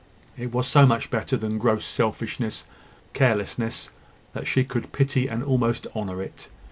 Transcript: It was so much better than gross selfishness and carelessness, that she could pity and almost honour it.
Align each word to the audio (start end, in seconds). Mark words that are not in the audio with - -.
It 0.35 0.51
was 0.51 0.65
so 0.67 0.87
much 0.87 1.11
better 1.11 1.37
than 1.37 1.59
gross 1.59 1.85
selfishness 1.85 2.65
and 3.03 3.13
carelessness, 3.13 3.91
that 4.33 4.47
she 4.47 4.63
could 4.63 4.91
pity 4.93 5.27
and 5.27 5.43
almost 5.43 5.85
honour 5.95 6.23
it. 6.23 6.47